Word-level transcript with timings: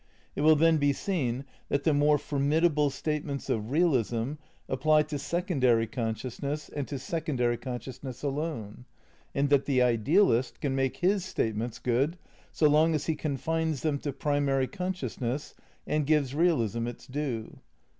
It 0.35 0.41
will 0.41 0.55
then 0.55 0.77
be 0.77 0.93
seen 0.93 1.45
that 1.69 1.83
the 1.83 1.93
more 1.93 2.17
formidable^tatementa 2.17 3.49
of 3.51 3.69
realism 3.69 4.33
apply 4.67 5.03
to 5.03 5.19
sec 5.19 5.49
ondary 5.49 5.91
consciousness 5.91 6.69
and 6.69 6.87
to 6.87 6.97
secondary 6.97 7.55
consciousness 7.57 8.23
alone, 8.23 8.85
and 9.35 9.49
that 9.51 9.65
the 9.65 9.83
idealist 9.83 10.59
can 10.59 10.73
make 10.73 10.97
his 10.97 11.23
statements 11.23 11.77
good 11.77 12.17
so 12.51 12.67
long 12.67 12.95
as 12.95 13.05
he 13.05 13.13
confines 13.15 13.83
them 13.83 13.99
to 13.99 14.11
primary 14.11 14.65
conscious 14.65 15.21
ness 15.21 15.53
and 15.85 16.07
gives 16.07 16.33
realism 16.33 16.87
its 16.87 17.05
due. 17.05 17.59